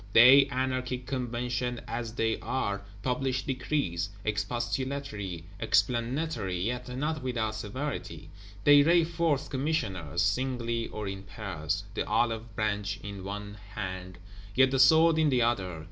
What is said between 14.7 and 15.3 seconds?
the sword in